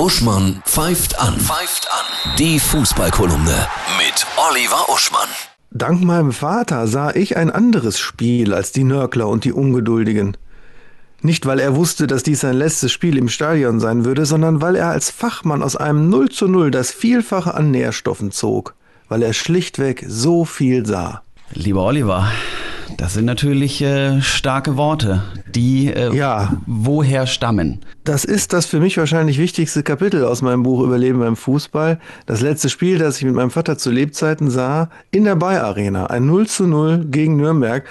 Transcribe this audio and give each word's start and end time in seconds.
Uschmann 0.00 0.62
pfeift 0.64 1.20
an. 1.20 1.38
Pfeift 1.38 1.86
an. 1.92 2.36
Die 2.38 2.58
Fußballkolumne 2.58 3.66
mit 3.98 4.26
Oliver 4.48 4.88
Uschmann. 4.88 5.28
Dank 5.72 6.02
meinem 6.02 6.32
Vater 6.32 6.86
sah 6.86 7.10
ich 7.10 7.36
ein 7.36 7.50
anderes 7.50 7.98
Spiel 7.98 8.54
als 8.54 8.72
die 8.72 8.84
Nörgler 8.84 9.28
und 9.28 9.44
die 9.44 9.52
Ungeduldigen. 9.52 10.38
Nicht, 11.20 11.44
weil 11.44 11.60
er 11.60 11.76
wusste, 11.76 12.06
dass 12.06 12.22
dies 12.22 12.40
sein 12.40 12.56
letztes 12.56 12.92
Spiel 12.92 13.18
im 13.18 13.28
Stadion 13.28 13.78
sein 13.78 14.06
würde, 14.06 14.24
sondern 14.24 14.62
weil 14.62 14.74
er 14.74 14.88
als 14.88 15.10
Fachmann 15.10 15.62
aus 15.62 15.76
einem 15.76 16.08
0 16.08 16.30
zu 16.30 16.48
0 16.48 16.70
das 16.70 16.90
Vielfache 16.90 17.52
an 17.52 17.70
Nährstoffen 17.70 18.30
zog, 18.30 18.74
weil 19.10 19.22
er 19.22 19.34
schlichtweg 19.34 20.06
so 20.08 20.46
viel 20.46 20.86
sah. 20.86 21.20
Lieber 21.52 21.82
Oliver, 21.82 22.32
das 22.96 23.14
sind 23.14 23.24
natürlich 23.24 23.80
äh, 23.82 24.20
starke 24.20 24.76
Worte, 24.76 25.22
die 25.54 25.88
äh, 25.92 26.14
Ja. 26.14 26.52
woher 26.66 27.26
stammen. 27.26 27.80
Das 28.04 28.24
ist 28.24 28.52
das 28.52 28.66
für 28.66 28.80
mich 28.80 28.96
wahrscheinlich 28.98 29.38
wichtigste 29.38 29.82
Kapitel 29.82 30.24
aus 30.24 30.42
meinem 30.42 30.62
Buch 30.62 30.82
Überleben 30.82 31.18
beim 31.20 31.36
Fußball. 31.36 31.98
Das 32.26 32.40
letzte 32.40 32.68
Spiel, 32.68 32.98
das 32.98 33.18
ich 33.18 33.24
mit 33.24 33.34
meinem 33.34 33.50
Vater 33.50 33.78
zu 33.78 33.90
Lebzeiten 33.90 34.50
sah, 34.50 34.90
in 35.10 35.24
der 35.24 35.36
Bayer 35.36 35.64
Arena. 35.64 36.06
Ein 36.06 36.26
0 36.26 36.46
zu 36.46 36.66
0 36.66 37.06
gegen 37.10 37.36
Nürnberg. 37.36 37.84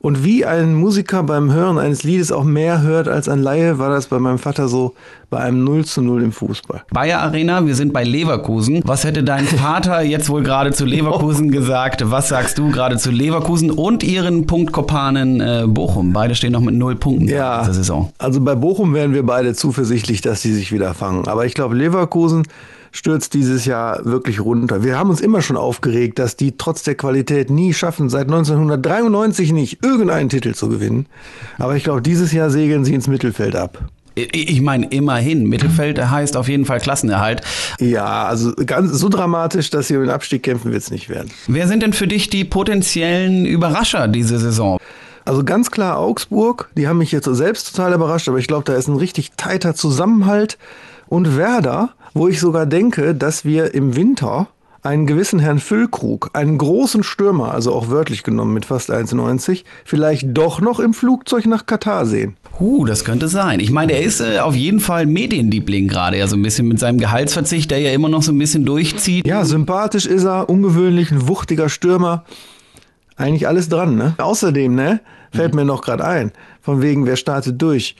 Und 0.00 0.22
wie 0.24 0.44
ein 0.44 0.74
Musiker 0.74 1.22
beim 1.24 1.52
Hören 1.52 1.78
eines 1.78 2.04
Liedes 2.04 2.30
auch 2.30 2.44
mehr 2.44 2.82
hört 2.82 3.08
als 3.08 3.28
ein 3.28 3.40
Laie, 3.42 3.78
war 3.78 3.90
das 3.90 4.06
bei 4.06 4.18
meinem 4.20 4.38
Vater 4.38 4.68
so 4.68 4.94
bei 5.30 5.38
einem 5.38 5.64
0 5.64 5.84
zu 5.84 6.02
0 6.02 6.22
im 6.22 6.32
Fußball. 6.32 6.84
Bayer 6.90 7.20
Arena, 7.20 7.66
wir 7.66 7.74
sind 7.74 7.92
bei 7.92 8.04
Leverkusen. 8.04 8.82
Was 8.84 9.04
hätte 9.04 9.24
dein 9.24 9.44
Vater 9.46 10.02
jetzt 10.02 10.28
wohl 10.28 10.42
gerade 10.42 10.72
zu 10.72 10.84
Leverkusen 10.84 11.50
gesagt? 11.50 12.10
Was 12.10 12.28
sagst 12.28 12.58
du 12.58 12.70
gerade 12.70 12.96
zu 12.96 13.10
Leverkusen 13.10 13.70
und 13.70 14.02
ihren 14.04 14.46
Punktkopanen 14.46 15.40
äh, 15.40 15.64
Bochum? 15.66 16.12
Beide 16.12 16.34
stehen 16.34 16.52
noch 16.52 16.60
mit 16.60 16.74
null 16.74 16.96
Punkten 16.96 17.28
Ja, 17.28 17.56
in 17.56 17.60
dieser 17.62 17.74
Saison. 17.74 18.12
also 18.18 18.40
bei 18.40 18.54
Bochum 18.54 18.94
wären 18.94 19.12
wir 19.14 19.24
beide 19.24 19.54
zuversichtlich, 19.54 20.20
dass 20.20 20.42
sie 20.42 20.52
sich 20.54 20.72
wieder 20.72 20.94
fangen. 20.94 21.26
Aber 21.26 21.44
ich 21.46 21.54
glaube, 21.54 21.74
Leverkusen 21.74 22.44
stürzt 22.92 23.34
dieses 23.34 23.66
Jahr 23.66 24.04
wirklich 24.06 24.40
runter. 24.40 24.82
Wir 24.82 24.98
haben 24.98 25.10
uns 25.10 25.20
immer 25.20 25.42
schon 25.42 25.56
aufgeregt, 25.58 26.18
dass 26.18 26.36
die 26.36 26.56
trotz 26.56 26.82
der 26.82 26.94
Qualität 26.94 27.50
nie 27.50 27.74
schaffen, 27.74 28.08
seit 28.08 28.28
1993 28.28 29.52
nicht 29.52 29.84
irgendeinen 29.84 30.28
Titel 30.30 30.54
zu 30.54 30.68
gewinnen. 30.68 31.06
Aber 31.58 31.76
ich 31.76 31.84
glaube, 31.84 32.00
dieses 32.00 32.32
Jahr 32.32 32.48
segeln 32.48 32.84
sie 32.86 32.94
ins 32.94 33.06
Mittelfeld 33.08 33.54
ab. 33.54 33.78
Ich- 34.18 34.62
meine, 34.62 34.86
immerhin. 34.86 35.44
Mittelfeld 35.46 36.00
heißt 36.00 36.36
auf 36.38 36.48
jeden 36.48 36.64
Fall 36.64 36.80
Klassenerhalt. 36.80 37.42
Ja, 37.78 38.24
also 38.24 38.52
ganz 38.64 38.92
so 38.92 39.08
dramatisch, 39.10 39.68
dass 39.70 39.88
sie 39.88 39.96
um 39.96 40.02
den 40.02 40.10
Abstieg 40.10 40.42
kämpfen, 40.42 40.72
wird 40.72 40.82
es 40.82 40.90
nicht 40.90 41.08
werden. 41.10 41.30
Wer 41.48 41.68
sind 41.68 41.82
denn 41.82 41.92
für 41.92 42.08
dich 42.08 42.30
die 42.30 42.44
potenziellen 42.44 43.44
Überrascher 43.44 44.08
diese 44.08 44.38
Saison? 44.38 44.78
Also 45.26 45.44
ganz 45.44 45.70
klar 45.70 45.98
Augsburg, 45.98 46.70
die 46.76 46.88
haben 46.88 46.98
mich 46.98 47.12
jetzt 47.12 47.26
selbst 47.26 47.74
total 47.74 47.92
überrascht, 47.92 48.28
aber 48.28 48.38
ich 48.38 48.46
glaube, 48.46 48.64
da 48.64 48.74
ist 48.74 48.88
ein 48.88 48.96
richtig 48.96 49.32
tighter 49.36 49.74
Zusammenhalt. 49.74 50.56
Und 51.08 51.36
Werder, 51.36 51.90
wo 52.14 52.26
ich 52.26 52.40
sogar 52.40 52.64
denke, 52.66 53.14
dass 53.14 53.44
wir 53.44 53.74
im 53.74 53.96
Winter 53.96 54.48
einen 54.82 55.06
gewissen 55.06 55.38
Herrn 55.38 55.58
Füllkrug, 55.58 56.30
einen 56.32 56.58
großen 56.58 57.02
Stürmer, 57.02 57.52
also 57.52 57.72
auch 57.72 57.90
wörtlich 57.90 58.22
genommen 58.22 58.54
mit 58.54 58.66
fast 58.66 58.90
1,90, 58.90 59.64
vielleicht 59.84 60.26
doch 60.28 60.60
noch 60.60 60.80
im 60.80 60.94
Flugzeug 60.94 61.46
nach 61.46 61.66
Katar 61.66 62.06
sehen. 62.06 62.36
Uh, 62.58 62.84
das 62.86 63.04
könnte 63.04 63.28
sein. 63.28 63.60
Ich 63.60 63.70
meine, 63.70 63.92
er 63.92 64.02
ist 64.02 64.20
äh, 64.20 64.38
auf 64.38 64.54
jeden 64.54 64.80
Fall 64.80 65.06
Medienliebling 65.06 65.88
gerade, 65.88 66.18
ja 66.18 66.26
so 66.26 66.36
ein 66.36 66.42
bisschen 66.42 66.68
mit 66.68 66.78
seinem 66.78 66.98
Gehaltsverzicht, 66.98 67.70
der 67.70 67.80
ja 67.80 67.92
immer 67.92 68.08
noch 68.08 68.22
so 68.22 68.32
ein 68.32 68.38
bisschen 68.38 68.64
durchzieht. 68.64 69.26
Ja, 69.26 69.44
sympathisch 69.44 70.06
ist 70.06 70.24
er, 70.24 70.48
ungewöhnlich, 70.48 71.10
ein 71.10 71.28
wuchtiger 71.28 71.68
Stürmer. 71.68 72.24
Eigentlich 73.16 73.48
alles 73.48 73.68
dran, 73.68 73.96
ne? 73.96 74.14
Außerdem, 74.18 74.74
ne, 74.74 75.00
fällt 75.32 75.54
mir 75.54 75.64
noch 75.64 75.82
gerade 75.82 76.04
ein, 76.04 76.32
von 76.60 76.82
wegen, 76.82 77.06
wer 77.06 77.16
startet 77.16 77.60
durch. 77.60 77.96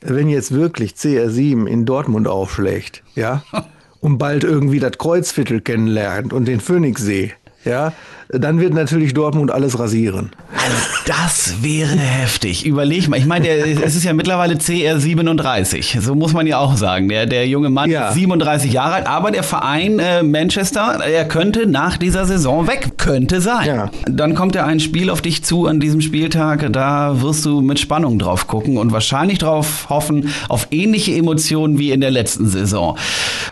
Wenn 0.00 0.28
jetzt 0.28 0.52
wirklich 0.52 0.92
CR7 0.92 1.66
in 1.66 1.84
Dortmund 1.84 2.26
aufschlägt, 2.26 3.02
ja, 3.14 3.44
und 4.02 4.18
bald 4.18 4.44
irgendwie 4.44 4.80
das 4.80 4.98
Kreuzviertel 4.98 5.62
kennenlernt 5.62 6.32
und 6.32 6.46
den 6.46 6.60
Phoenixsee, 6.60 7.32
ja, 7.64 7.92
dann 8.28 8.60
wird 8.60 8.74
natürlich 8.74 9.14
Dortmund 9.14 9.50
alles 9.50 9.78
rasieren. 9.78 10.32
Also 10.64 10.76
das 11.06 11.54
wäre 11.62 11.96
heftig. 11.96 12.64
Überleg 12.64 13.08
mal. 13.08 13.18
Ich 13.18 13.26
meine, 13.26 13.48
es 13.48 13.96
ist 13.96 14.04
ja 14.04 14.12
mittlerweile 14.12 14.54
CR37. 14.54 16.00
So 16.00 16.14
muss 16.14 16.32
man 16.32 16.46
ja 16.46 16.58
auch 16.58 16.76
sagen. 16.76 17.08
Der, 17.08 17.26
der 17.26 17.48
junge 17.48 17.68
Mann 17.70 17.90
Ja. 17.90 18.08
ist 18.08 18.14
37 18.14 18.72
Jahre 18.72 18.94
alt, 18.94 19.06
aber 19.06 19.30
der 19.30 19.42
Verein 19.42 19.98
äh, 19.98 20.22
Manchester, 20.22 21.00
er 21.04 21.24
könnte 21.26 21.66
nach 21.66 21.96
dieser 21.96 22.26
Saison 22.26 22.66
weg. 22.68 22.92
Könnte 22.96 23.40
sein. 23.40 23.66
Ja. 23.66 23.90
Dann 24.06 24.34
kommt 24.34 24.54
ja 24.54 24.64
ein 24.64 24.78
Spiel 24.80 25.10
auf 25.10 25.20
dich 25.20 25.42
zu 25.42 25.66
an 25.66 25.80
diesem 25.80 26.00
Spieltag. 26.00 26.72
Da 26.72 27.20
wirst 27.22 27.44
du 27.44 27.60
mit 27.60 27.80
Spannung 27.80 28.18
drauf 28.18 28.46
gucken 28.46 28.76
und 28.78 28.92
wahrscheinlich 28.92 29.38
drauf 29.38 29.86
hoffen, 29.88 30.28
auf 30.48 30.68
ähnliche 30.70 31.12
Emotionen 31.12 31.78
wie 31.78 31.90
in 31.90 32.00
der 32.00 32.10
letzten 32.10 32.46
Saison. 32.48 32.96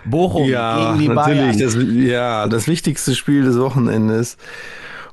Bochum 0.05 0.49
Ja, 0.49 0.93
gegen 0.93 0.99
die 1.01 1.09
natürlich. 1.09 1.41
Bayern. 1.41 1.59
Das, 1.59 1.77
ja, 2.11 2.47
das 2.47 2.69
wichtigste 2.69 3.15
Spiel 3.15 3.43
des 3.45 3.59
Wochenendes. 3.59 4.37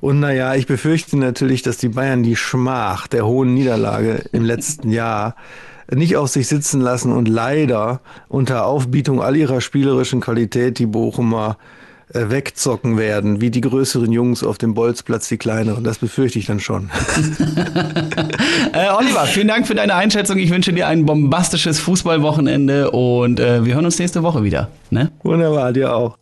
Und 0.02 0.19
naja, 0.19 0.56
ich 0.56 0.68
befürchte 0.68 1.18
natürlich, 1.18 1.62
dass 1.62 1.78
die 1.78 1.90
Bayern 1.90 2.24
die 2.24 2.35
Schmach 2.35 3.08
der 3.08 3.25
hohen 3.25 3.53
Niederlage 3.53 4.24
im 4.31 4.46
letzten 4.46 4.91
Jahr 4.91 5.35
nicht 5.90 6.18
auf 6.18 6.30
sich 6.30 6.47
sitzen 6.47 6.81
lassen 6.81 7.12
und 7.12 7.28
leider 7.28 8.02
unter 8.28 8.66
Aufbietung 8.66 9.22
all 9.22 9.36
ihrer 9.36 9.62
spielerischen 9.62 10.19
Qualität 10.19 10.80
die 10.80 10.86
Bochumer 10.86 11.57
äh, 12.13 12.30
wegzocken 12.30 12.97
werden, 12.97 13.41
wie 13.41 13.52
die 13.52 13.62
größeren 13.62 14.12
Jungs 14.12 14.44
auf 14.44 14.57
dem 14.57 14.74
Bolzplatz 14.74 15.28
die 15.28 15.38
kleineren. 15.38 15.84
Das 15.84 15.97
befürchte 15.97 16.40
ich 16.40 16.46
dann 16.46 16.59
schon. 16.59 16.90
Äh, 18.74 18.90
Oliver, 18.90 19.25
vielen 19.25 19.47
Dank 19.47 19.66
für 19.66 19.75
deine 19.75 19.96
Einschätzung. 19.96 20.38
Ich 20.38 20.52
wünsche 20.52 20.74
dir 20.74 20.88
ein 20.88 21.06
bombastisches 21.06 21.80
Fußballwochenende 21.80 22.91
und 22.91 23.40
äh, 23.40 23.66
wir 23.66 23.75
hören 23.75 23.86
uns 23.86 23.97
nächste 23.97 24.24
Woche 24.24 24.44
wieder. 24.44 24.69
Ne? 24.90 25.12
Wunderbar, 25.24 25.72
dir 25.72 25.96
auch. 25.96 26.18